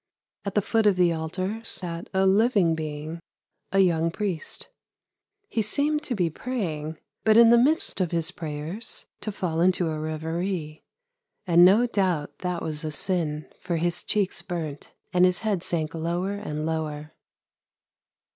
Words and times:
At 0.45 0.55
the 0.55 0.63
foot 0.63 0.87
.of 0.87 0.95
the 0.95 1.13
altar 1.13 1.63
sat 1.63 2.09
a 2.11 2.25
living 2.25 2.73
being, 2.73 3.19
a 3.71 3.77
young 3.81 4.09
priest. 4.09 4.67
He 5.47 5.61
seemed 5.61 6.01
to 6.05 6.15
be 6.15 6.27
praying, 6.27 6.97
but 7.23 7.37
in 7.37 7.51
the 7.51 7.57
midst 7.59 8.01
of 8.01 8.09
his 8.11 8.31
prayers 8.31 9.05
to 9.19 9.31
fall 9.31 9.61
into 9.61 9.89
a 9.89 9.99
reverie; 9.99 10.81
and 11.45 11.63
no 11.63 11.85
doubt 11.85 12.39
that 12.39 12.63
was 12.63 12.83
a 12.83 12.89
sin, 12.89 13.45
for 13.59 13.77
his 13.77 14.03
cheeks 14.03 14.41
burnt, 14.41 14.91
and 15.13 15.23
his 15.23 15.41
head 15.41 15.61
sank 15.61 15.93
lower 15.93 16.31
and 16.33 16.65
lower. 16.65 17.11